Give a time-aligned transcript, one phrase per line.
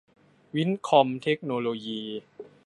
[0.55, 2.01] วินท์คอม เทคโนโลยี